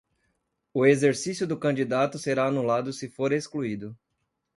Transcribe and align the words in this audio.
O 0.73 0.83
exercício 0.83 1.45
do 1.45 1.55
candidato 1.59 2.17
será 2.17 2.47
anulado 2.47 2.91
se 2.91 3.07
for 3.07 3.31
excluído. 3.31 3.95